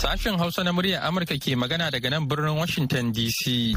[0.00, 3.74] Sashen Hausa na muryar Amurka ke magana daga nan birnin Washington DC.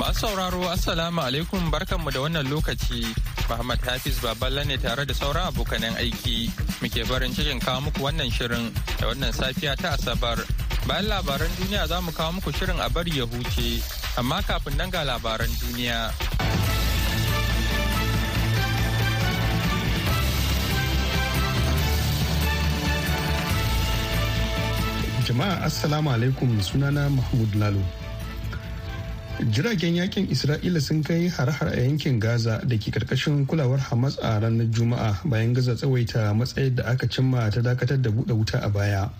[0.00, 3.04] Masu sauraro Assalamu alaikum barkanmu da wannan lokaci.
[3.48, 6.50] Muhammad Hafiz Baballa ne tare da sauran abokanan aiki.
[6.82, 10.67] Muke barin cikin kawo muku wannan shirin da wannan safiya ta Asabar.
[10.88, 13.76] Bayan labaran duniya za mu kawo muku shirin a bari ya huce,
[14.16, 16.08] amma kafin nan ga labaran duniya.
[25.28, 27.84] Jama'a Assalamu alaikum sunana Mahmud Lalo.
[29.52, 34.40] Jiragen yaƙin Isra'ila sun kai har-har a yankin Gaza da ke ƙarƙashin kulawar Hamas a
[34.40, 38.70] ranar Juma'a bayan gaza tsawaita matsayin da aka cimma ta dakatar da buɗe wuta a
[38.72, 39.12] baya.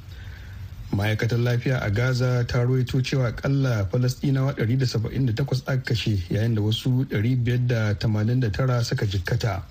[0.93, 7.05] Ma'aikatar lafiya a Gaza ta ruwaito cewa kalla Falastinawa 178 aka kashe yayin da wasu
[7.11, 9.63] 589 suka jikkata.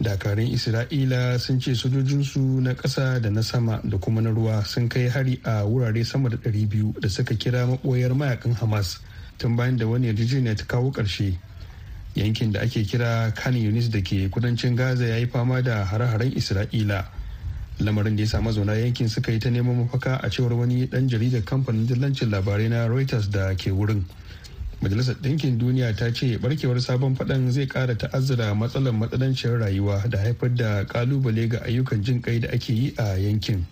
[0.00, 4.88] dakarun isra'ila sun ce sojojinsu na ƙasa da na sama da kuma na ruwa sun
[4.88, 8.98] kai hari a wurare sama da 200 da suka kira maɓoyar mayaƙan hamas
[9.38, 11.38] tun bayan da wani yarjejeniya ta kawo ƙarshe
[12.14, 16.34] yankin da ake kira kan yunis da ke kudancin gaza ya yi fama da hare-haren
[16.34, 17.06] isra'ila
[17.80, 21.08] lamarin da ya sa mazauna yankin suka yi ta neman mafaka a cewar wani dan
[21.08, 24.04] jaridar kamfanin dillancin labarai na reuters da ke wurin.
[24.82, 30.18] Majalisar ɗinkin duniya ta ce barkewar sabon faɗan zai ƙara ta'azzara matsalar matsalanciyar rayuwa da
[30.18, 33.64] haifar da ƙalubale ga ayyukan jin kai da ake yi a yankin.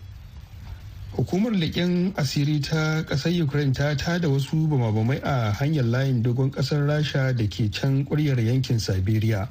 [1.15, 6.87] Hukumar leƙen asiri ta ƙasar ukraine ta tada wasu bamabamai a hanyar layin dogon ƙasar
[6.87, 9.47] rasha da ke can ƙuryar yankin siberia.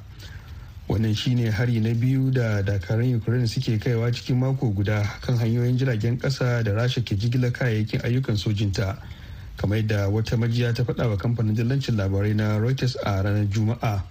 [0.89, 5.77] Wannan shine hari na biyu da dakarun ukraine suke kaiwa cikin mako guda kan hanyoyin
[5.77, 8.97] jiragen ƙasa da rasha ke jigilar kayayyakin ayyukan sojinta.
[9.57, 14.03] Kamar yadda wata majiya ta faɗa wa kamfanin dillancin labarai na reuters a ranar juma'a.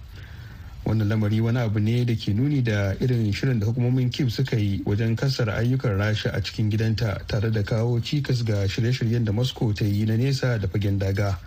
[0.85, 4.57] Wannan lamari wani abu ne da ke nuni da irin shirin da hukumomin kiev suka
[4.57, 9.31] yi wajen ƙasar ayyukan rasha a cikin gidanta tare da kawo cikas ga shirye-shiryen da
[9.31, 11.37] moscow ta yi na nesa da fagen daga.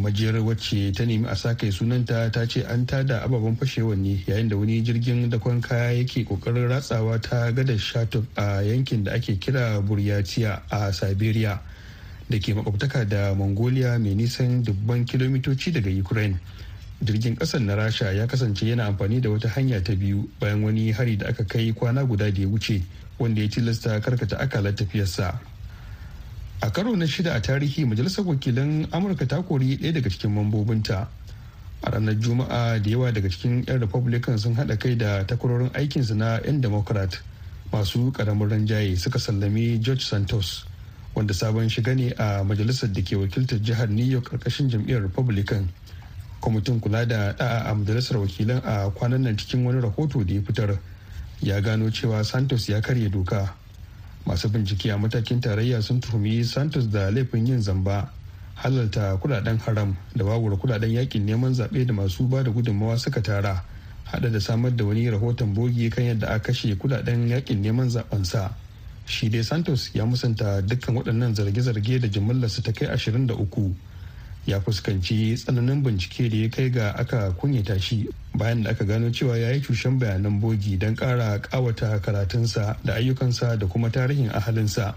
[0.00, 4.48] Majiyar wacce ta nemi a sake sunanta ta ce an tada ababen fashewar ne yayin
[4.48, 9.38] da wani jirgin dakon kaya yake ƙoƙarin ratsawa ta gadar shatov a yankin da ake
[9.38, 11.60] kira buryatiya a siberia
[12.30, 16.38] da ke makwabtaka da mongolia mai nisan dubban kilomitoci daga ukraine.
[17.02, 20.92] Jirgin ƙasar na rasha ya kasance yana amfani da wata hanya ta biyu bayan wani
[20.92, 22.82] hari da aka kai kwana guda da ya wuce
[23.18, 25.38] wanda ya tilasta karkata akalar tafiyarsa.
[26.60, 31.06] A karo na shida a tarihi majalisar wakilan amurka ta kori ɗaya daga cikin mambobinta.
[31.82, 36.14] A ranar juma'a da yawa daga cikin 'yan republican sun haɗa kai da takwarorin aikinsu
[36.16, 37.14] na 'yan democrat
[37.72, 40.64] masu ƙaramin ranjaye suka sallami george santos
[41.14, 45.68] wanda sabon shiga ne a majalisar da ke wakiltar jihar new york ƙarƙashin jam'iyyar republican.
[46.40, 50.40] Kwamitin kula da da'a a majalisar wakilan a kwanan nan cikin wani rahoto da ya
[50.42, 50.78] fitar
[51.40, 53.54] ya gano cewa santos ya karya doka.
[54.28, 58.12] Masu bincike a matakin tarayya sun tuhumi santos da laifin yin zamba
[58.60, 63.22] halarta kuɗaɗen haram da wawura kuɗaɗen yaƙin neman zaɓe da masu ba da gudunmawa suka
[63.22, 63.64] tara
[64.04, 68.24] hada da samar da wani rahoton bogi kan yadda a kashe kuɗaɗen yaƙin neman zaɓen
[68.24, 68.52] sa
[69.06, 73.72] shi dai santos ya musanta dukkan waɗannan zarge-zarge da jimillarsu ta kai 23
[74.48, 79.10] ya fuskanci tsananin bincike da ya kai ga aka kunyata shi bayan da aka gano
[79.12, 84.32] cewa ya yi cushen bayanan bogi don ƙara ƙawata karatunsa da ayyukansa da kuma tarihin
[84.32, 84.94] ahalinsa.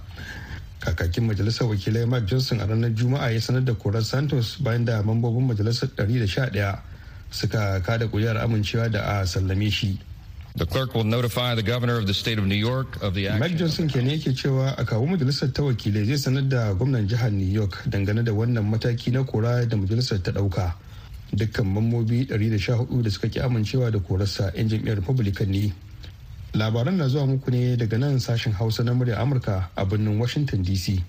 [0.80, 5.04] Kakakin majalisar wakilai mark johnson a ranar juma'a ya sanar da korar santos bayan da
[5.04, 6.80] mambobin majalisar 111
[7.30, 10.00] suka kada kuri'ar amincewa da a sallame shi.
[10.56, 13.40] The clerk will notify the governor of the state of New York of the action.
[13.40, 17.08] Mike Johnson ke ne yake cewa a kawo majalisar ta wakilai zai sanar da gwamnan
[17.08, 20.74] jihar New York dangane da wannan mataki na kora da majalisar ta ɗauka.
[21.34, 25.72] Dukkan mambobi 114 da suka ki amincewa da korarsa 'yan jam'iyyar Republican ne.
[26.54, 30.64] Labaran na zuwa muku ne daga nan sashen Hausa na murya Amurka a birnin Washington
[30.64, 31.00] DC.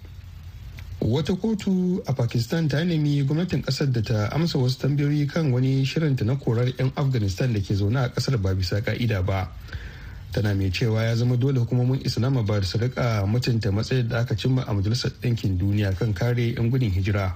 [1.03, 5.83] Wata kotu a pakistan ta nemi gwamnatin ƙasar da ta amsa wasu tambayoyi kan wani
[5.85, 9.51] shirinta na korar 'yan afghanistan da ke zaune a ƙasar ba bisa ka'ida ba.
[10.33, 14.63] Tana mai cewa ya zama dole hukumomin islamabad su riƙa mutunta matsayin da aka cimma
[14.63, 17.35] a majalisar ɗinkin duniya kan kare 'yan gudun hijira.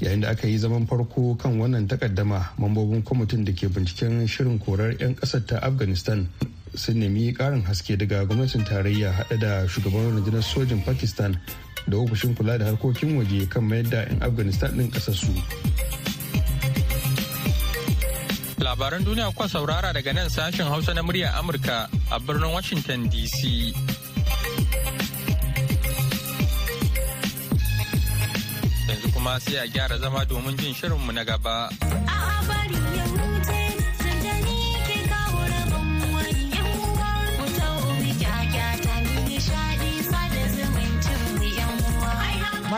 [0.00, 4.58] Yayin da aka yi zaman farko kan wannan takaddama mambobin kwamitin da ke binciken shirin
[4.58, 6.26] korar 'yan ƙasar ta afghanistan
[6.74, 11.38] sun nemi ƙarin haske daga gwamnatin tarayya haɗe da shugaban rundunar sojin pakistan
[11.88, 15.32] da ofishin kula da harkokin waje kan mayar da 'yan afghanistan ɗin ƙasarsu.
[18.62, 23.38] labaran duniya kuwa saurara daga nan sashen hausa na murya amurka a birnin washington dc
[28.88, 31.68] yanzu kuma sai a gyara zama domin jin shirinmu na gaba.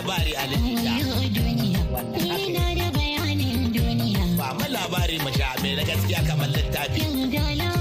[0.00, 0.44] Labari a
[4.38, 7.79] Ba mu labari mu sha mai na gaskiya kamar littafi.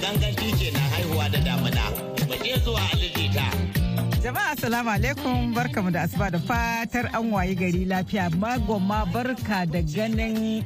[0.00, 1.84] Ganganci kenan haihuwa da damuna.
[2.28, 3.44] Mu je zuwa alijita.
[4.28, 8.28] Jama'a assalamu alaikum barkamu da asuba da fatar an wayi gari lafiya.
[8.36, 10.60] Magoma barka da ganin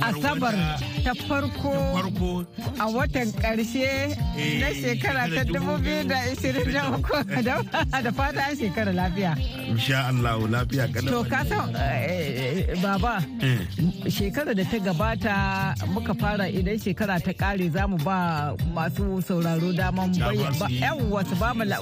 [0.00, 0.56] asabar
[1.04, 1.74] ta farko
[2.80, 4.16] a watan ƙarshe
[4.60, 5.84] na Eh, shekara ta shekara
[7.44, 7.44] 2023
[8.04, 9.36] da fata an shekara lafiya.
[9.68, 11.28] insha Allah lafiya To kalau.
[11.28, 13.60] ka san eh, baba Eh,
[14.08, 15.36] shekara da ta gabata
[15.92, 21.34] muka fara idan shekara ta kare za mu ba masu sauraro daman yi- yawwa su
[21.36, 21.80] ba mu la-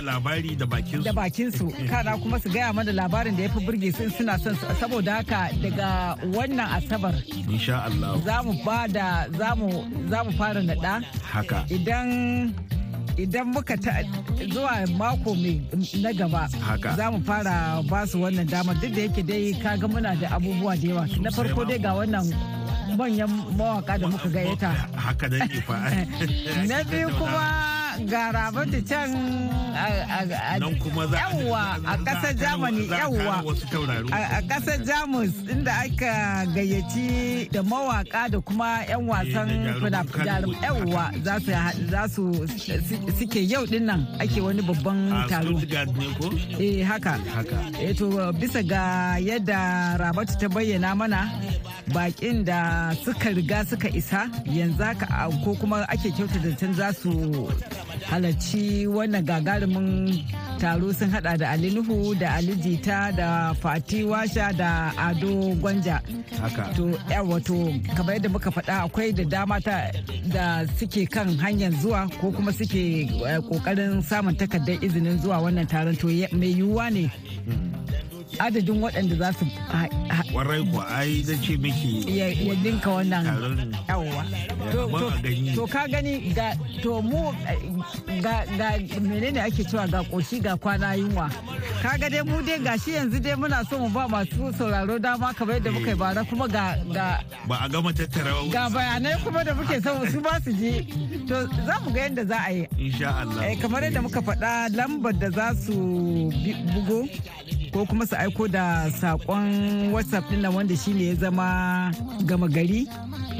[0.00, 1.04] da labari da bakin su.
[1.04, 1.66] da bakin su.
[1.90, 4.66] Kana kuma su gaya mana labarin da ya fi burge su suna son su.
[4.80, 7.14] Saboda haka daga wannan asabar
[7.50, 8.18] Insha Allah.
[8.24, 9.68] za mu ba da za mu
[10.10, 10.94] za mu fara naɗa.
[11.32, 11.64] Haka.
[11.70, 12.08] idan
[13.16, 13.92] idan muka ta
[14.52, 15.56] zuwa mako mai
[16.02, 16.90] na gaba Haka.
[16.98, 18.74] za mu fara ba su wannan damar.
[18.80, 21.04] Duk da yake dai kaga muna da abubuwa da yawa.
[21.22, 22.26] Na farko dai ga wannan
[22.98, 24.70] manyan mawaka da muka gayyata.
[25.04, 25.38] Haka da
[26.68, 27.73] na biyu kuma
[28.08, 29.10] ga rabatu can
[31.12, 33.42] yawwa a ƙasar germany yawwa.
[34.12, 40.42] a ƙasar jamus inda aka gayyaci da mawaka da kuma 'yan wasan Eh, fina-finan.
[40.44, 41.04] Kannywood, yawwa
[41.90, 42.24] za su
[43.18, 45.58] suke yau ɗin nan ake wani babban taro.
[46.58, 47.18] Eh haka.
[47.34, 47.56] Haka.
[47.80, 48.06] eh to
[48.38, 51.30] bisa ga yadda rabatu ta bayyana mana
[51.92, 55.06] bakin da suka riga suka isa yanzu haka
[55.44, 57.12] ko kuma ake kyauta da za su
[58.10, 60.24] halarci wannan gagarumin
[60.60, 66.00] taro sun hada da Ali Nuhu da Ali Jita da Fati Washa da Ado Gwanja.
[66.40, 66.72] Haka.
[66.76, 67.54] To yawa to
[67.96, 69.76] kamar yadda muka faɗa akwai da dama ta
[70.34, 72.82] da suke kan hanyar zuwa ko kuma suke
[73.28, 76.06] eh, ƙoƙarin samun takardar izinin zuwa wannan taron to
[76.38, 77.04] mai yiwuwa ne
[78.38, 79.46] adadin waɗanda za su
[80.34, 83.24] Warai ko ai da ce miki ya dinka wannan
[83.88, 84.24] yawwa
[84.64, 87.58] Ya, to, ka gani ga to mu eh,
[88.22, 88.44] ga
[89.00, 91.28] menene ake cewa ga koshi ga kwana yunwa.
[91.82, 95.34] Ka ga dai mu dai gashi yanzu dai muna so mu ba masu sauraro dama
[95.34, 99.44] kamar yadda muka yi bara kuma ga ga ba a gama tattara ga bayanai kuma
[99.44, 100.72] da muke son su ba su je
[101.28, 102.64] to za mu ga yadda za a yi.
[102.78, 103.42] Insha Allah.
[103.50, 105.74] Eh, kamar yadda muka faɗa lambar da za su
[106.72, 107.04] bugo
[107.74, 111.90] ko kuma su aiko da saƙon whatsapp ɗin wanda shine ya zama
[112.24, 112.86] gama gari.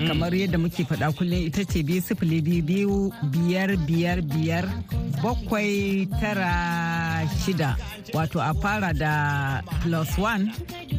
[0.08, 4.66] Kamar yadda muke faɗa kullum ita ce biyu sifili biyu biyu biyar biyar biyar
[5.22, 7.76] bakwai tara shida.
[8.12, 10.50] Wato a fara da plus one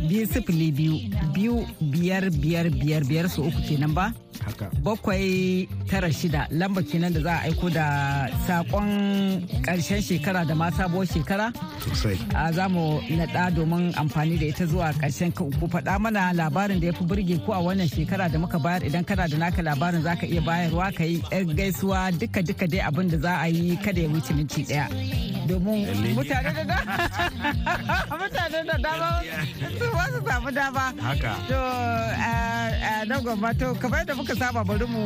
[0.08, 0.96] biyu sifili biyu
[1.36, 4.13] biyu biyar biyar biyar biyar su uku kenan ba.
[4.44, 4.70] Haka.
[4.84, 7.86] bakwai tara shida lamba kenan da za a aiko da
[8.48, 12.18] saƙon ƙarshen shekara da ma sabuwar shekara Sosai.
[12.36, 16.88] a za mu naɗa domin amfani da ita zuwa ƙarshen ku faɗa mana labarin da
[16.88, 20.01] ya fi burge ku a wannan shekara da muka bayar idan kana da naka labarin
[20.04, 23.48] za ka iya bayarwa ka yi yar gaisuwa duka duka dai abin da za a
[23.48, 26.98] yi kada ya wuce minti ɗaya domin mutane da dama
[28.20, 29.10] mutane da dama
[29.80, 31.34] su ba su samu dama Haka.
[31.50, 31.60] To,
[32.30, 35.04] a nan gwamma to kamar da muka saba bari mu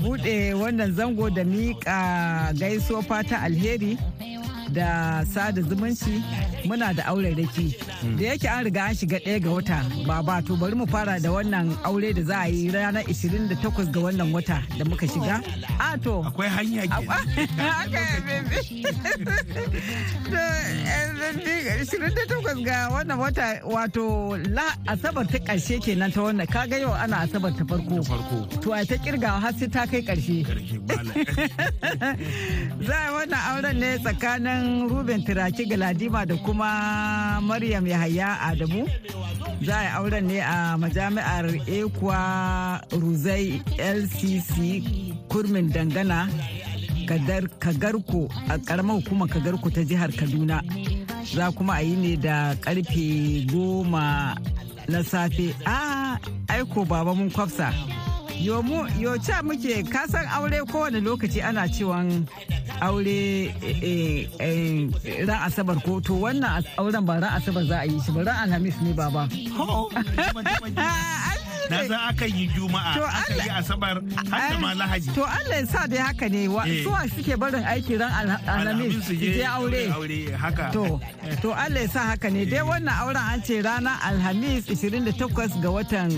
[0.00, 1.98] buɗe wannan zango da miƙa
[2.58, 3.98] gaiso fata alheri
[4.72, 6.22] da sada zumunci
[6.64, 7.76] muna da aure raki
[8.18, 11.20] da yake an riga an shiga ɗaya ga wata ba ba to bari mu fara
[11.20, 15.40] da wannan aure da za a yi ranar 28 ga wannan wata da muka shiga.
[15.78, 16.22] A to.
[16.22, 17.04] Akwai hanya ke.
[22.14, 24.04] Da takwas ga wannan wata wato
[24.56, 26.46] la asabar ta ƙarshe kenan ta wannan.
[26.46, 27.96] Kaga yau ana asabar ta farko.
[28.62, 30.44] To a ta kirgawa har sai ta kai ƙarshe
[32.86, 34.53] za a wannan auren ne tsakanin
[34.90, 38.86] ruben turaki galadima da kuma maryam yahaya adamu
[39.66, 41.46] za a auren ne a majami'ar
[41.78, 42.20] ekwa
[43.00, 43.62] ruzai
[43.98, 44.54] lcc
[45.30, 46.28] kurmin dangana
[47.06, 50.62] kagarko a karamar hukumar kagarko ta jihar kaduna.
[51.34, 54.36] Za kuma a yi ne da ƙarfe goma
[54.88, 55.54] na safe.
[55.66, 56.18] A
[56.48, 57.72] aiko baba mun kwafsa.
[58.44, 58.60] Yo
[59.26, 62.26] ca muke kasan aure kowane lokaci ana cewan
[62.80, 67.96] aure eh, eh, ran asabar ko to wannan auren ba ran asabar za a yi
[68.04, 69.24] shi ba ran alhamis ne baba
[71.70, 73.96] na za aka yi juma'a aka yi asabar
[74.30, 76.44] har ma lahadi to Allah ya sa dai haka ne
[76.84, 78.12] suwa suke barin aiki ran
[78.44, 79.88] alhamis su je aure
[80.72, 81.00] to
[81.40, 85.70] to Allah ya sa haka ne dai wannan auren an ce ranar alhamis 28 ga
[85.72, 86.12] watan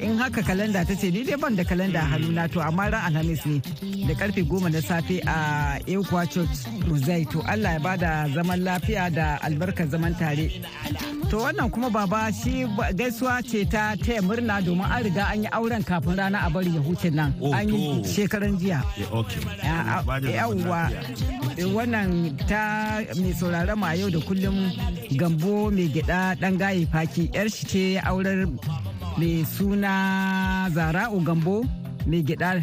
[0.00, 3.44] in haka kalanda ta ce ni dai ban da kalanda hannuna to amma ran alhamis
[3.46, 3.60] ne
[4.08, 8.64] da ƙarfe goma na safe a Ekwa Church Rosai to Allah ya ba da zaman
[8.64, 10.48] lafiya da albarkar zaman tare.
[11.30, 12.64] To wannan kuma baba shi
[12.96, 16.72] gaisuwa ce ta taya murna domin an riga an yi auren kafin rana a bari
[16.72, 17.34] ya huce nan.
[17.52, 18.80] An yi shekaran jiya.
[20.32, 20.88] Yawwa
[21.76, 24.56] wannan ta mai sauraron ma yau da kullum
[25.20, 27.28] gambo mai gida dan gaye faki.
[27.34, 28.48] Yar shi ce aurar
[29.18, 29.94] mai suna
[30.70, 31.66] zara'u gambo
[32.06, 32.62] mai gida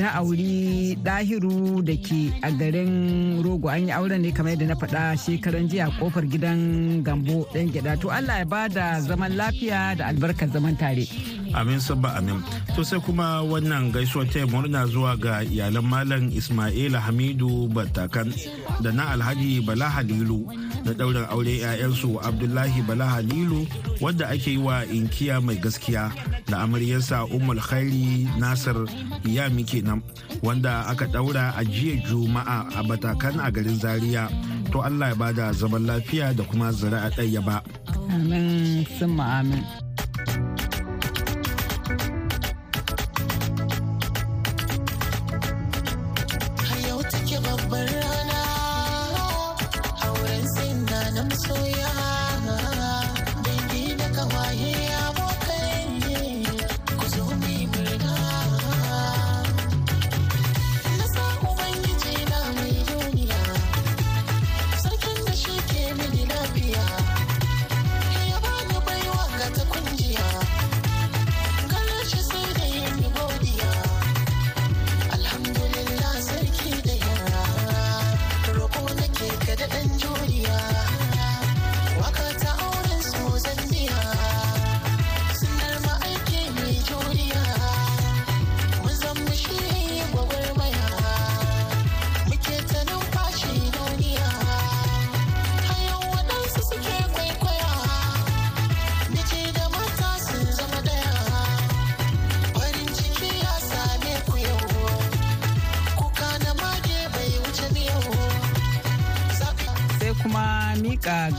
[0.00, 3.68] ta auri dahiru da ke a garin rogo.
[3.68, 6.58] An yi auren ne kamar yadda na faɗa shekaran jiya ƙofar gidan
[7.04, 11.04] gambo ɗan gida to allah ya ba da zaman lafiya da albarkar zaman tare.
[11.54, 12.42] Amin sabba amin.
[12.74, 18.34] To sai kuma wannan gaisuwar ta murna zuwa ga iyalan malam ismaila hamidu batakan
[18.82, 20.44] da na alhaji bala halilu
[20.84, 23.66] na ɗaurin aure 'ya'yansu abdullahi bala halilu
[24.02, 26.10] wadda ake yi wa inkiya mai gaskiya
[26.50, 28.76] da amaryarsa umar khairi nasir
[29.24, 30.02] iyami kenan
[30.42, 34.26] wanda aka ɗaura a jiya juma'a a batakan a garin zaria.
[34.74, 37.62] To allah ya ba da zaman lafiya da kuma zira'a ɗaya ba.
[38.10, 39.83] Amin sun amin.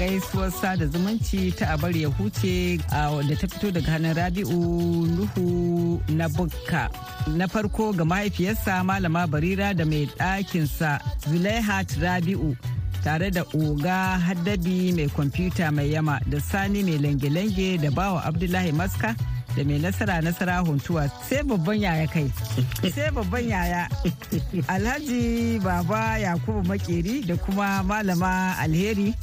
[0.06, 2.78] Gaisuwar sada zumunci ta abar ya huce
[3.28, 4.60] da ta fito daga hannun rabi'u
[5.18, 6.90] nuhu na bukka.
[7.36, 12.56] Na farko ga mahaifiyarsa malama barira da mai ɗakinsa zulaihat rabi'u
[13.04, 18.72] tare da oga haddabi mai kwamfuta mai yama da sani mai lange-lange da bawa abdullahi
[18.72, 19.16] maska
[19.58, 21.10] da mai nasara nasara huntuwa.
[21.30, 22.30] Sai babban yaya kai.
[22.94, 23.90] Sai babban yaya
[24.68, 29.16] alhaji baba yakubu makeri da kuma malama alheri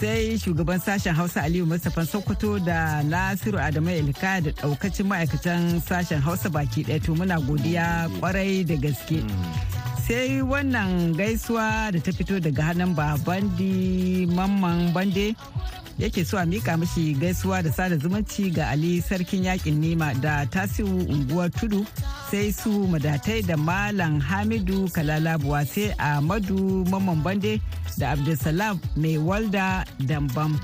[0.00, 6.20] sai shugaban sashen hausa aliyu mustapha sokoto da nasiru adamu ilka da daukacin ma'aikatan sashen
[6.20, 7.00] hausa baki ɗaya.
[7.04, 9.22] To muna godiya ƙwarai da gaske.
[10.08, 15.34] Sai wannan gaisuwa da ta fito daga hannun babandi mamman bande
[15.98, 20.46] yake so a mika mashi gaisuwa da sada zumunci ga ali sarkin yaƙin nema da
[20.46, 21.86] tasiru unguwar tudu
[22.30, 27.60] sai su madatai da malam hamidu kalalabuwa sai ahmadu mamman bande
[27.98, 30.58] da abdulsalam mai walda dambam.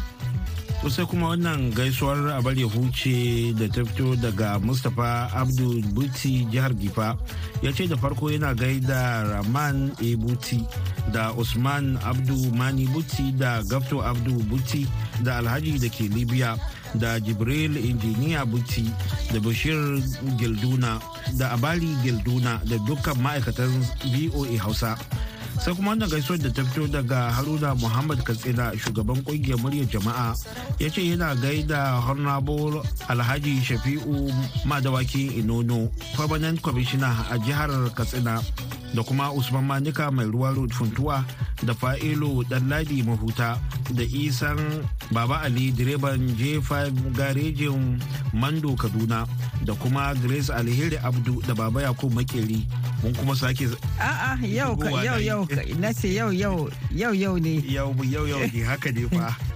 [0.91, 6.75] Sai kuma wannan gaisuwar abar ya huce da ta fito daga Mustapha Abdul Buti jihar
[6.75, 7.15] Gifa
[7.63, 10.67] ya ce da farko yana gaida Rahman E Buti
[11.15, 14.83] da Usman Abdu Mani Buti da Gafto Abdu Buti
[15.23, 16.59] da Alhaji da ke Libya
[16.99, 18.83] da Jibril Injiniya Buti
[19.33, 19.79] da Bashir
[20.37, 20.99] Gilduna
[21.39, 23.71] da Abali Gilduna da dukkan ma'aikatan
[24.11, 24.99] VOA Hausa.
[25.61, 30.35] Sai kuma wannan gaisuwar da ta fito daga haruna muhammad katsina shugaban ƙungiyar muryar jama'a
[30.79, 34.33] ya ce yana gaida honorable alhaji shafi'u
[34.65, 38.41] madawaki inono permanent commissioner a jihar katsina.
[38.95, 41.25] Da kuma usman manika mai ruwa road funtuwa
[41.63, 43.59] da fa'ilu ɗanladi mahuta
[43.95, 44.59] da isan
[45.11, 47.99] baba ali direban j5 garejin
[48.33, 49.27] mando kaduna
[49.65, 52.67] da kuma grace alheri abdu da baba yakub makeri
[53.03, 53.69] mun kuma sake
[53.99, 57.63] A'a yau yau yau ka- na ce yau yau yau yau ne.
[57.69, 59.33] yau yau yau ne haka ne fa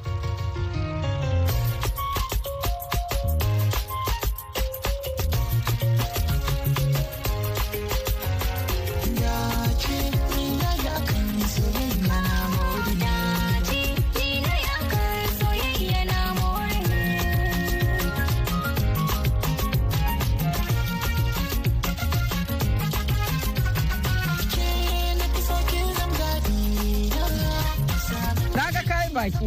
[29.26, 29.46] baki.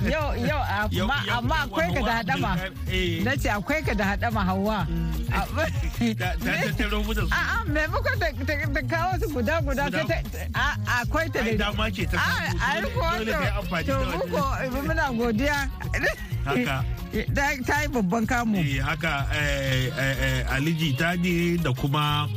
[0.12, 2.52] Yau yau Yau- amma akwai ka da hadama.
[2.88, 3.20] Eh.
[3.24, 4.78] Na ce akwai ka da hadama hawa.
[6.18, 8.28] da ta tattaro mu da su A'a maimakon ta
[8.90, 11.76] kawo su guda guda akwai ta da a
[13.60, 13.94] amfani to
[14.82, 15.58] muna godiya.
[16.48, 16.76] haka
[17.34, 18.56] Ta yi babban kamu.
[18.62, 22.28] Eh, haka eh, aliji tadi da kuma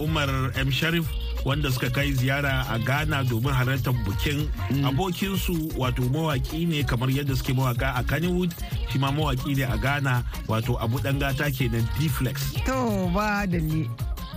[0.00, 1.04] umar m sharif
[1.44, 4.48] wanda suka kai ziyara a ghana domin halartar bukin
[4.84, 8.52] abokinsu wato mawaki ne kamar yadda suke mawaka a kannywood
[8.90, 13.58] shi ma mawaki ne a ghana wato abu dan gata kenan d-flex To ba da
[13.60, 13.84] ni.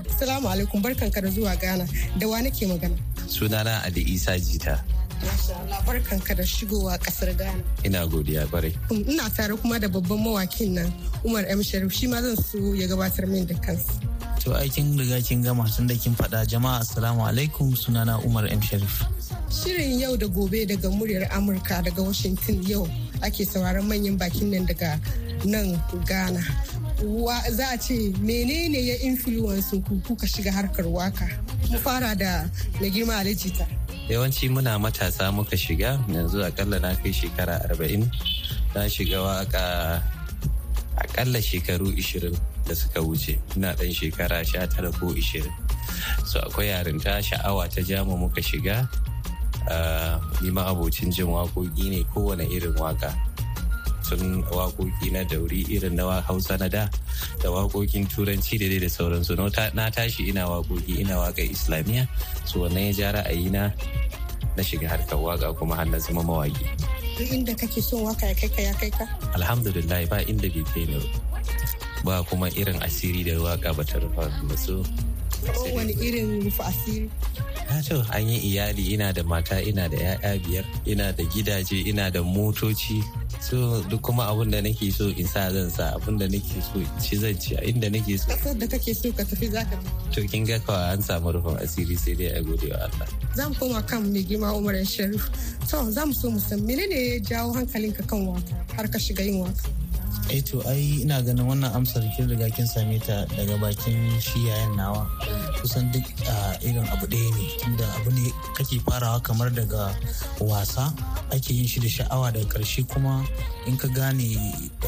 [0.07, 1.85] Assalamu alaikum barkanka da zuwa Ghana.
[2.17, 2.95] Da wa nake magana?
[3.27, 4.79] sunana Ali Isa Jita
[5.23, 7.63] Masha Allah barkanka da shigowa ƙasar Ghana.
[7.83, 8.47] ina godiya
[8.91, 10.93] Um, Ina tare kuma da babban mawakin nan
[11.25, 13.91] Umar M Sharif shi ma zan so ya gabatar min da kansa.
[14.47, 18.61] To aikin riga kin gama tun da kin faɗa jama'a assalamu alaikum sunana Umar M
[18.63, 19.03] Sharif.
[19.51, 22.87] Shirin yau da gobe daga muryar Amurka daga Washington yau
[23.27, 24.95] ake sauraron manyan bakin nan daga
[25.43, 25.75] nan
[26.07, 26.39] Ghana.
[27.03, 31.27] Wa za a ce menene ya influence ku kuka shiga harkar waƙa?
[31.69, 32.47] Mu fara da
[32.79, 33.67] mai girma Alijita.
[34.07, 38.07] yawanci muna matasa muka shiga yanzu akalla na kai shekara arba'in
[38.71, 39.99] na shiga waƙa
[41.03, 42.31] akalla shekaru ishirin
[42.67, 43.39] da suka wuce.
[43.55, 45.51] Ina dan shekara sha tara ko ishirin.
[46.27, 48.87] So akwai yarinta sha'awa ta jama muka shiga.
[49.71, 53.11] Ah, ni ma abocin jin waƙoƙi ne kowane irin waƙa
[54.07, 56.87] sun waƙoƙi na dauri irin na hausa na da
[57.43, 59.35] da waƙoƙin turanci da dai da sauransu.
[59.35, 62.07] Na ta- na tashi ina waƙoƙi ina waƙar islamiyya.
[62.47, 63.73] So wannan ya ja ra'ayina
[64.55, 66.63] na shiga harkar waƙa kuma har na zama mawaƙi.
[67.19, 69.03] Duk inda kake son waƙa ya kai ka ya kai ka?
[69.35, 70.95] alhamdulillah ba inda bai kai ni
[72.03, 74.29] ba kuma irin asiri da waƙa ba ta rufa
[75.53, 77.09] Ko wani irin rufe asiri?
[77.69, 81.77] Na to an yi iyali ina da mata ina da 'ya'ya biyar ina da gidaje
[81.87, 83.03] ina da motoci.
[83.39, 86.79] So duk kuma abin da nake so in sa zan sa abin da nake so
[86.99, 88.27] ci zan ci a inda nake so.
[88.33, 90.11] Kasar da kake so ka tafi za ka tafi.
[90.15, 93.07] to kin ga kawai an samu rufin asiri sai dai a gode wa Allah.
[93.35, 95.29] Za mu koma kan mai girma umar sharif.
[95.69, 98.41] To za mu so mu san menene ya jawo hankalinka kan waƙa
[98.75, 99.69] har ka shiga yin waƙa?
[100.27, 104.43] Eh to ai ina ganin wannan amsar kin riga kin same ta daga bakin shi
[104.51, 105.07] yayan nawa.
[105.63, 106.03] Kusan duk
[106.67, 108.27] irin abu ɗaya ne tunda abu ne
[108.59, 109.95] kake farawa kamar daga
[110.43, 110.91] wasa
[111.31, 113.23] ake yin shi da sha'awa daga ƙarshe kuma
[113.67, 114.35] in ka gane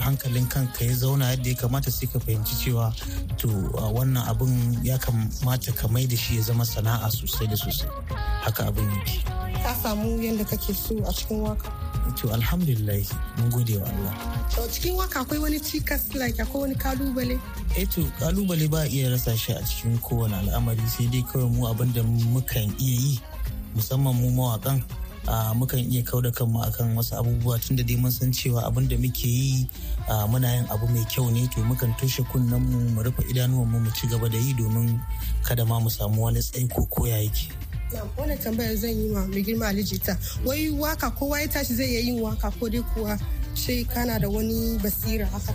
[0.03, 2.91] hankalin kanka ya zauna yadda ya kamata sai ka fahimci cewa
[3.39, 3.47] to
[3.95, 4.51] wannan abun
[4.83, 7.87] ya kamata ka mai da shi ya zama sana'a sosai da sosai.
[8.43, 9.23] Haka abin yake.
[9.63, 13.01] Ka samu yadda kake so a cikin waƙa to alhamdulillah
[13.37, 14.13] mun gode wa Allah.
[14.55, 17.39] To cikin waƙa akwai wani cikas like akwai wani ƙalubale?
[17.77, 21.49] Eh to ƙalubale ba a iya rasa shi a cikin kowane al'amari sai dai kawai
[21.51, 23.19] mu abin da mukan iya yi
[23.75, 24.81] musamman mu mawakan
[25.27, 28.65] a mukan iya kau da kanmu akan wasu abubuwa tun da dai mun san cewa
[28.65, 29.69] abin da muke yi
[30.09, 33.67] a, muna yin abu mai kyau ne to mukan toshe kunnen mu mu rufe idanuwan
[33.69, 34.97] mu mu ci gaba da yi domin
[35.45, 37.51] kada ma mu samu wani tsaiko ko ya yake.
[38.17, 41.99] Wannan tambayar zan yi ma mai girma alijita wai waƙa kowa ya tashi zai iya
[41.99, 43.19] yin waƙa ko dai kuwa
[43.55, 45.53] shi kana da wani basira haka?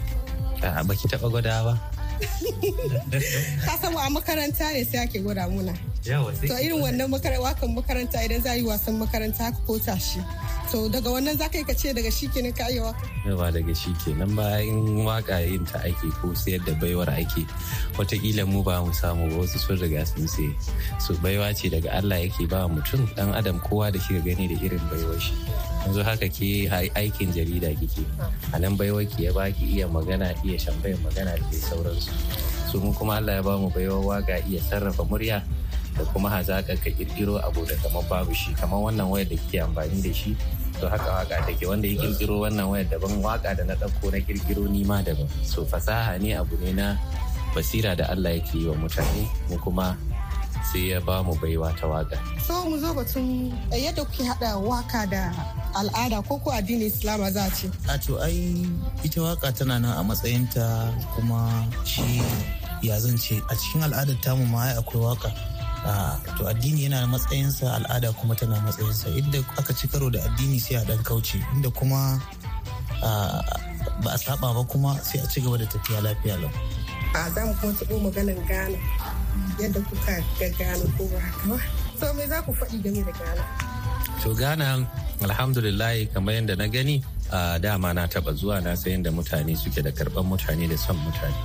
[0.62, 1.74] A baki taba gwada ba.
[3.66, 5.74] Ka san a makaranta ne sai ake gwada muna.
[6.04, 10.20] To irin wannan wakan makaranta idan za a yi wasan makaranta haka ko tashi.
[10.70, 13.48] To daga wannan za ka yi ka ce daga shi kenan ka yi waƙa ba
[13.48, 17.48] daga shi kenan bayan waƙa yin ta ake ko sayar da baiwar ake.
[17.96, 20.52] Watakila mu ba mu samu ba wasu sun riga sun sai
[21.00, 24.60] su baiwa ce daga Allah yake ba mutum dan adam kowa da shi gani da
[24.60, 25.32] irin baiwar shi.
[25.88, 26.68] Yanzu haka ke
[27.00, 28.04] aikin jarida kike.
[28.52, 32.12] A nan baiwar ki ya baki iya magana iya shambayin magana da sauransu.
[32.68, 35.40] Su mu kuma Allah ya ba mu baiwar waƙa iya sarrafa murya.
[35.96, 39.58] Da kuma hazaƙar ka kirkiro abu da kamar babu shi kamar wannan wayar da kike
[39.62, 40.36] amfani da shi
[40.80, 41.66] to haka waƙa take.
[41.66, 45.28] Wanda ya kirkiro wannan wayar daban waƙa da na ɗauko na kirkiro ni ma daban.
[45.46, 46.96] So fasaha ne abu ne na
[47.54, 49.96] basira da Allah yake yi wa mutane mu kuma
[50.72, 52.18] sai ya ba mu baiwa ta waƙa.
[52.42, 55.30] so mu zo batun yadda kuke hada waƙa da
[55.78, 57.70] al'ada ko ko addinin islama za a ce?
[57.88, 58.66] A to ai
[59.06, 62.18] ita waƙa tana nan a matsayinta kuma shi
[62.82, 65.30] ya zan ce a cikin al'adar tamu ma ai akwai waƙa
[66.38, 70.76] to addini yana matsayinsa al'ada kuma tana matsayinsa inda aka ci karo da addini sai
[70.80, 72.20] a dan kauce inda kuma
[74.02, 76.50] ba a saba ba kuma sai a ci gaba da tafiya lafiya lau
[77.14, 78.78] a za mu kuma taɓo maganan Ghana
[79.60, 81.58] yadda kuka ga Ghana ko ba haka ba.
[82.00, 83.42] So me za ku faɗi game da Ghana?
[84.22, 84.82] To Ghana
[85.22, 89.78] alhamdulillah kamar yadda na gani a dama na taɓa zuwa na sayan da mutane suke
[89.84, 91.38] da karɓar mutane da son mutane.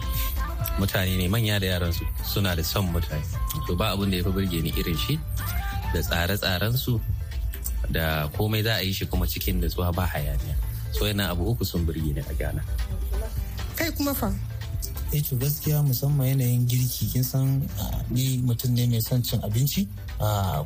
[0.79, 3.23] Mutane ne manya da yaran su suna da son mutane.
[3.67, 5.19] To ba abin da ya fi burge ni irin shi
[5.93, 6.99] da tsare-tsaren su
[7.91, 10.55] da komai za a yi shi kuma cikin nutsuwa ba hayaniya.
[10.91, 12.63] So yana abu uku sun burge ni a Ghana.
[13.75, 14.31] Kai kuma fa?
[15.11, 17.65] eh to gaskiya musamman yanayin girki kin san
[18.13, 19.87] ni mutum ne mai son cin abinci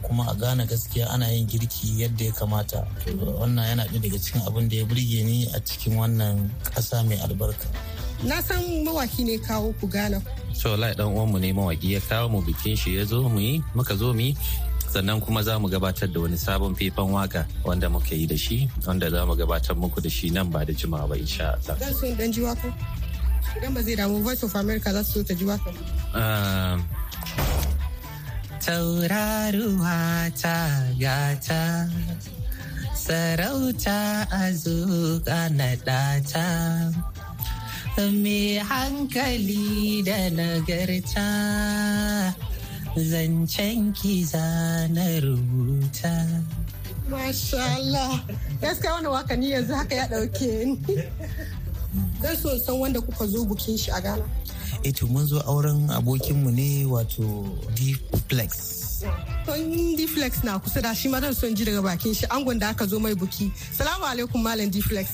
[0.03, 2.83] kuma a gane gaskiya ana yin girki yadda ya kamata
[3.39, 7.15] wannan yana ɗaya daga cikin abin da ya burge ni a cikin wannan ƙasa mai
[7.23, 7.67] albarka
[8.25, 10.21] na san mawaki ne kawo ku gana
[10.53, 13.63] so lai dan uwanmu ne mawaki ya kawo mu bikin shi ya zo mu yi
[13.75, 14.37] muka zo mu yi
[14.93, 18.69] sannan kuma za mu gabatar da wani sabon faifan waƙa wanda muka yi da shi
[18.85, 21.77] wanda za mu gabatar muku da shi nan ba da jimawa ba insha Allah.
[21.81, 22.69] Zan so dan ji waƙa.
[23.57, 25.71] Idan ba zai damu Voice of America za su so ta ji waƙa.
[28.61, 30.57] Tauraruwa ta
[31.01, 31.89] gata
[32.93, 37.12] sarauta a zuƙa na ɗata.
[37.97, 42.33] Mai hankali da nagarta
[42.97, 46.41] zancen kiza na rubuta.
[47.09, 48.23] Masha Allah.
[48.61, 50.77] Gaskiya wani waƙa ni yanzu haka ya ɗauke ni.
[52.21, 54.23] Zan so san wanda kuka zo bukin shi a Ghana.
[54.95, 57.45] to mun zo auren abokinmu ne wato
[58.99, 59.45] D-Flex.
[59.45, 62.69] Ton D-Flex na kusa da shi ma zan son ji daga bakin shi angon da
[62.69, 63.51] aka zo mai buki.
[63.77, 65.07] Salamu alaikum Malam D-Flex.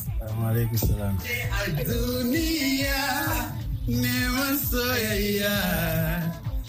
[0.44, 1.15] alaikum salam.
[1.88, 3.02] Duniya
[3.88, 5.56] neman soyayya,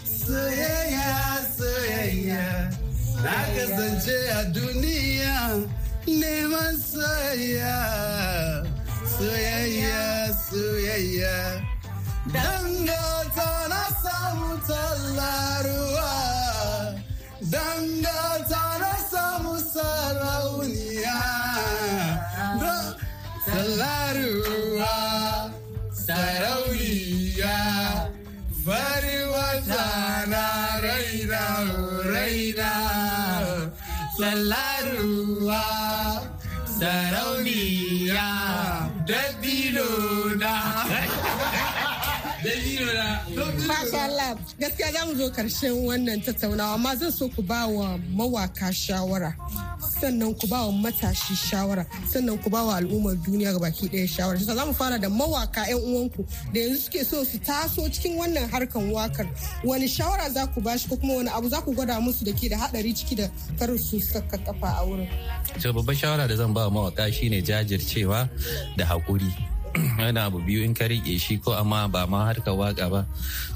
[0.04, 1.10] soyayya,
[1.58, 2.44] soyayya.
[3.24, 5.36] Na kasance a duniya
[6.06, 7.76] neman soyayya,
[9.18, 10.00] soyayya,
[10.48, 11.36] soyayya.
[12.32, 16.10] Dangata na samu tallaruwa,
[26.10, 27.58] sarauniya,
[28.64, 29.86] fari wata
[30.32, 30.44] na
[30.84, 31.42] raina,
[32.12, 32.70] raina.
[34.18, 35.62] Tallaruwa,
[36.78, 38.28] sarauniya,
[39.08, 40.39] na.
[42.42, 44.36] Masha Allah.
[44.58, 49.34] Gaskiya za mu zo ƙarshen wannan tattaunawa amma zan so ku ba wa mawaka shawara.
[50.00, 51.84] Sannan ku ba wa matashi shawara.
[52.08, 54.38] Sannan ku ba wa al'ummar duniya ga baki ɗaya shawara.
[54.38, 58.16] Shi za mu fara da mawaka 'yan uwanku da yanzu suke so su taso cikin
[58.16, 59.28] wannan harkan waƙar.
[59.64, 62.48] Wani shawara za ku bashi ko kuma wani abu za ku gwada musu da ke
[62.48, 65.08] da haɗari ciki da kar su saka kafa a wurin.
[65.60, 68.28] To babban shawara da zan ba wa mawaka shine jajircewa
[68.76, 69.59] da haƙuri.
[70.00, 73.00] wani abu biyu in ka riƙe shi ko amma ba ma harkar waƙa ba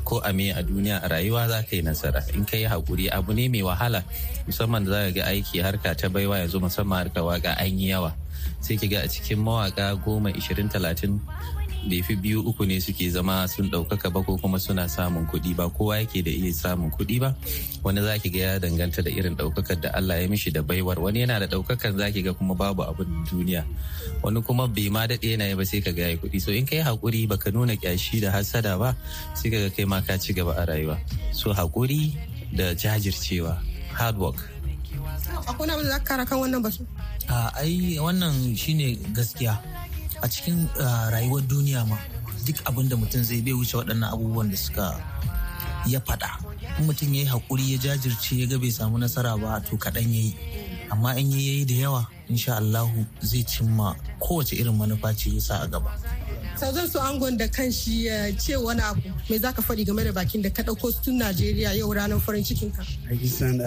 [0.05, 2.22] ko a me a duniya a rayuwa za ka yi nasara.
[2.35, 4.05] In ka yi haƙuri abu ne mai wahala.
[4.46, 7.90] Musamman da za ka ga aiki harka ta baiwa yanzu musamman harkar waƙa an yi
[7.90, 8.12] yawa.
[8.61, 11.18] Sai ki ga a cikin mawaka goma ishirin talatin
[11.88, 15.53] bai fi biyu uku ne suke zama sun ɗaukaka ba ko kuma suna samun kuɗi
[15.57, 15.68] ba.
[15.68, 17.35] Kowa yake da iya samun kuɗi ba.
[17.85, 20.99] Wani za ki ga ya danganta da irin ɗaukakar da Allah ya mishi da baiwar.
[20.99, 23.64] Wani yana da ɗaukakar za ki ga kuma babu abin duniya.
[24.23, 26.40] Wani kuma bai ma daɗe yana yi ba sai ka ga ya kuɗi.
[26.40, 28.97] So in ka yi haƙuri baka nuna ƙyashi da hasada ba
[29.35, 30.97] sai ka ga kai ma ka ci gaba a rayuwa.
[31.33, 32.16] So haƙuri
[32.57, 33.61] da jajircewa
[33.92, 34.40] hard work.
[35.44, 36.87] Akwai na da za ka kara kan wannan batu?
[37.29, 39.57] a ai wannan shine gaskiya.
[40.25, 40.65] A cikin
[41.13, 42.01] rayuwar duniya ma
[42.49, 44.97] duk abin da mutum zai bai wuce waɗannan abubuwan da suka
[45.87, 46.41] ya faɗa.
[46.81, 50.09] In mutum ya yi haƙuri ya jajirce ya ga bai samu nasara ba to kaɗan
[50.09, 50.35] ya yi.
[50.91, 55.41] Amma in ya yi da yawa insha Allahu zai cimma kowace irin manufa ce ya
[55.41, 55.93] sa a gaba.
[56.57, 60.05] sau zan so angon da kan shi ya ce wani abu mai zaka faɗi game
[60.05, 62.81] da bakin da ka ɗauko tun najeriya yau ranar farin cikin ka?
[63.09, 63.61] Pakistan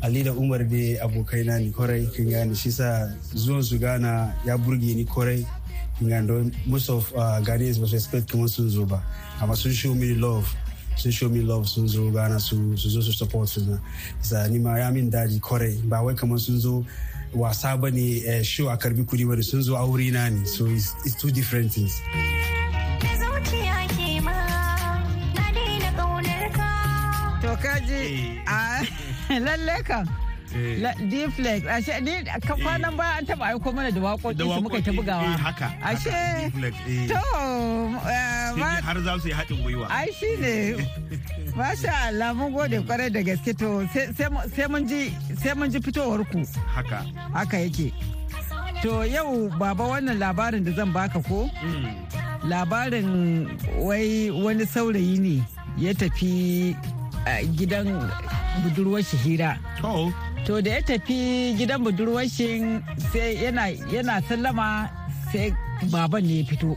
[0.00, 2.54] Ali da Umar dai abokaina ne ƙwarai kin gane.
[2.54, 5.42] Shi sa zuwan su Ghana ya burge ni ƙwarai.
[5.98, 9.02] Kin most of uh, Ghanaians ba su expect kamar sun zo ba
[9.40, 10.46] amma sun show me love
[10.96, 13.78] sun show me love sun zo Ghana su su zo su support su na.
[14.22, 16.84] Sa ni ma ya min daji kwarai ba wai kamar sun zo
[17.34, 20.66] wasa ba ne eh, show a karbi kudi ba ne sun aure na ne so
[20.66, 22.00] it's, it's two different things.
[27.42, 30.27] To kaji a lalle kan.
[30.52, 34.92] D-Flex, ashe ni ka kwanan baya an taba aiko mana da waƙoƙi su muka ta
[34.92, 35.36] bugawa.
[35.36, 36.50] haka Ashe,
[37.08, 37.20] to,
[38.08, 39.86] eh, har za su yi haɗin gwiwa.
[39.90, 40.54] Ai shi ne,
[41.56, 43.56] masha Allah mun gode ƙwarai da gaske.
[43.58, 47.04] To sai- sai mu- sai mun ji sai mun ji fitowar ku haka.
[47.34, 47.92] Haka yake.
[48.82, 51.50] To yau baba wannan labarin da zan baka ko?
[52.46, 53.50] Labarin
[53.82, 55.42] wai wani saurayi ne
[55.76, 56.76] ya tafi
[57.58, 57.90] gidan
[58.62, 59.58] budurwar shi hira.
[60.46, 62.62] To da ya tafi gidan budurwar shi
[63.12, 63.36] sai
[63.92, 64.88] yana sallama
[65.32, 65.52] sai
[65.92, 66.76] baban ne ya fito.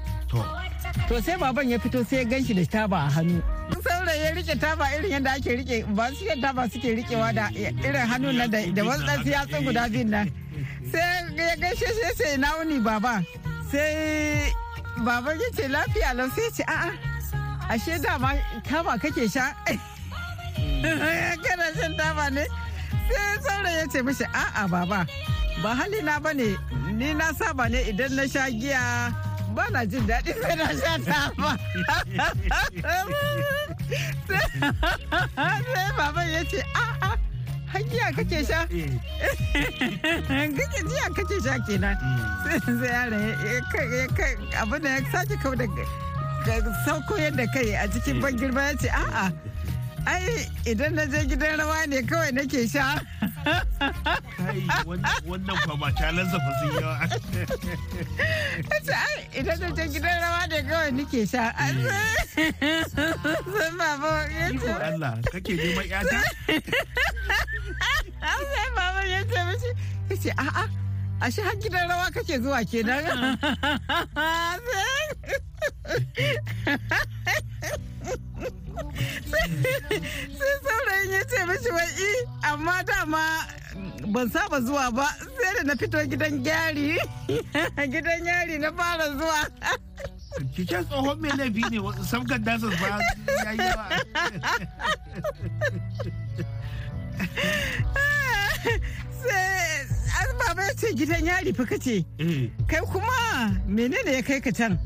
[1.08, 3.42] To sai baban ya fito sai ya gan shi da taba a hannu.
[3.84, 8.08] Saurayi ya riƙe taba irin yadda ake riƙe ba su taba suke rikewa da irin
[8.12, 10.28] hannun nan da wasu ɗan siyatsun guda biyun nan.
[10.92, 13.24] Sai ya gaishe shi sai na wuni baba.
[13.72, 14.52] Sai
[15.06, 16.92] baban ya ce lafiya lau sai ya ce a'a
[17.74, 18.36] ashe dama
[18.68, 19.54] taba kake sha.
[21.44, 22.44] Kana shan taba ne?
[23.10, 25.06] Sai saurayi ya ce mishi a'a baba
[25.64, 26.56] ba halina ba ne
[26.98, 29.12] ni na saba ne idan na sha giya
[29.56, 31.52] ba na jin daɗi sai na sha taba.
[35.74, 37.12] Sai baban ya ce a'a
[37.74, 38.60] hagiya kake sha?
[40.58, 41.96] Kake jiya kake sha kenan.
[42.48, 43.36] Sai yaron
[44.62, 45.66] abin da ya sake kau da
[46.86, 49.26] sauko yadda kai a cikin ban girma ya ce a'a
[50.06, 53.00] ai idan na je gidan rawa ne kawai nake sha.
[54.86, 56.96] Wannan- wannan kwama calansa fa sun yawa
[58.92, 61.44] ai idan na je gidan rawa ne kawai nake sha.
[62.34, 66.20] Sai baba ya ce Iko Allah kake neman yata
[68.52, 69.70] sai baba ya ce mishi
[70.10, 70.64] ya ce a'a
[71.22, 73.06] ashe har gidan rawa kake zuwa kenan?
[79.32, 82.12] sai saurayin ya ce mishi wai "I,
[82.52, 83.24] amma dama
[84.12, 86.98] ban saba zuwa ba sai da na fito gidan gyari
[87.92, 89.42] gidan yari na fara zuwa.
[90.56, 93.00] Kike tsohon mai laifi ne sabgan dasa ba
[93.46, 93.86] ya yi yawa.
[99.22, 102.06] sai baba ya ce gidan yari fa kace
[102.68, 104.78] kai kuma menene ya kai ka can?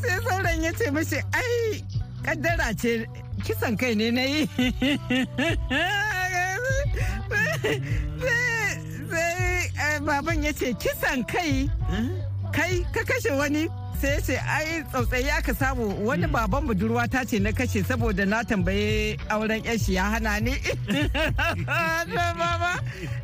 [0.00, 1.82] Sai sauran ya ce mashi ai
[2.24, 3.06] kaddara ce
[3.44, 4.42] kisan kai ne na yi.
[9.10, 11.68] Sai baban ya ce kisan kai?
[12.56, 13.64] Kai ka kashe wani?
[14.00, 15.86] Sai ya ce ai tsautsayi aka samu.
[16.06, 20.54] Wani baban budurwa ta ce na kashe saboda na tambaye auren yashi ya hana ni.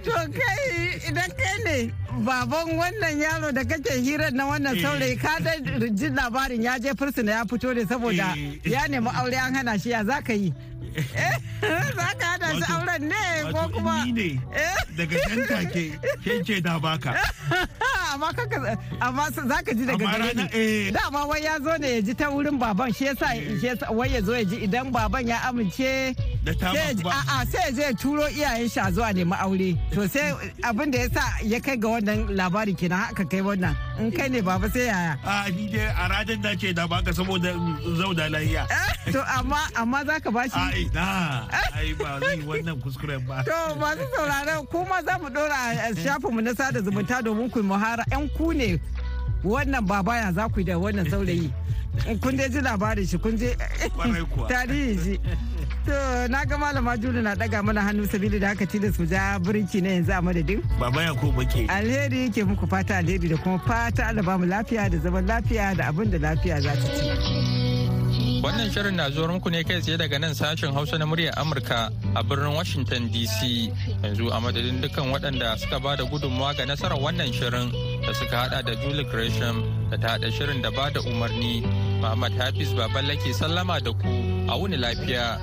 [0.05, 1.31] To kai idan
[1.73, 1.91] ne
[2.25, 6.89] baban wannan yaro da kake hirar na wannan saurayi ka da ji labarin ya je
[6.95, 10.53] fursuna ya fito ne saboda ya nemi aure an hana shi ya za ka yi?
[11.96, 14.28] za ka hana shi auren ne ko kuma Ni ne
[14.96, 17.14] daga can take ke ce da baka.
[18.12, 20.90] amma kaka amma za ka ji daga gare ni.
[20.90, 23.28] dama wai ya zo ne ya ji ta wurin baban shi yasa
[23.61, 27.92] shi wai ya zo ya ji idan baban ya amince Da ta a'a sai ya
[27.94, 29.78] turo iyayen shi a zuwa nemi aure.
[29.94, 30.35] To sai
[30.66, 33.76] abin da yasa ya kai ga wannan labarin kenan haka kai wannan.
[34.02, 35.14] In kai ne baba sai yaya?
[35.22, 38.66] A ni dai a ranar da ce da baka saboda in zauna lahiya.
[39.12, 43.42] to amma amma za ka bashi Ai na ai ba zai yi wannan kuskuren ba.
[43.45, 47.64] To masu sauraron kuma za mu dora a shafinmu na sada zumunta domin ku yi
[47.66, 48.81] muhara 'yan ku ne
[49.45, 51.53] wannan babaya za ku yi da wannan saurayi.
[52.23, 53.55] Kun dai ji labarin shi kun je
[54.49, 55.18] tarihi shi.
[55.87, 55.92] To
[56.29, 59.83] na ga malama Juli na daga mana hannu sabili da haka tilas su ja birki
[59.83, 60.62] na yanzu a madadin.
[60.81, 61.66] Baba ya ko muke.
[61.68, 65.77] Alheri ke muku fata alheri da kuma fata Allah ba mu lafiya da zaman lafiya
[65.77, 67.41] da abin da lafiya za ta ci.
[68.42, 71.92] Wannan shirin na zuwa muku ne kai tsaye daga nan sashen Hausa na muryar Amurka
[72.16, 73.70] a birnin Washington DC.
[74.02, 77.70] Yanzu a madadin dukkan waɗanda suka ba da gudunmawa ga nasarar wannan shirin
[78.02, 81.62] da suka hada da Julie Gresham da ta hada shirin da ba da umarni.
[82.02, 84.11] Muhammad Hafiz Baballa ke sallama da ku
[84.50, 85.38] a wuni lafiya.